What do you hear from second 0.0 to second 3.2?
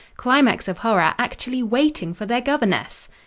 Climax of horror! actually waiting for their governess!!!